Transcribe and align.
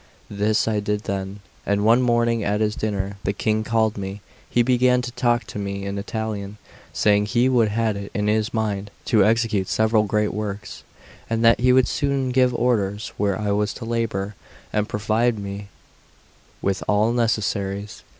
This 0.31 0.67
I 0.67 0.79
did 0.79 1.01
then; 1.03 1.41
and 1.63 1.85
one 1.85 2.01
morning, 2.01 2.43
at 2.43 2.59
his 2.59 2.75
dinner, 2.75 3.17
the 3.23 3.33
King 3.33 3.63
called 3.63 3.99
me. 3.99 4.19
He 4.49 4.63
began 4.63 5.03
to 5.03 5.11
talk 5.11 5.43
to 5.43 5.59
me 5.59 5.85
in 5.85 5.99
Italian, 5.99 6.57
saying 6.91 7.27
he 7.27 7.45
had 7.67 7.95
it 7.95 8.09
in 8.11 8.25
his 8.25 8.51
mind 8.51 8.89
to 9.05 9.23
execute 9.23 9.67
several 9.67 10.01
great 10.05 10.33
works, 10.33 10.81
and 11.29 11.45
that 11.45 11.59
he 11.59 11.71
would 11.71 11.87
soon 11.87 12.29
give 12.31 12.51
orders 12.55 13.13
where 13.17 13.39
I 13.39 13.51
was 13.51 13.75
to 13.75 13.85
labour, 13.85 14.33
and 14.73 14.89
provide 14.89 15.37
me 15.37 15.67
with 16.63 16.81
all 16.87 17.11
necessaries. 17.11 18.01